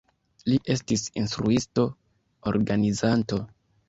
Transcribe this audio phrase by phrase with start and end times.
[0.51, 1.85] Li estis instruisto,
[2.53, 3.39] organizanto.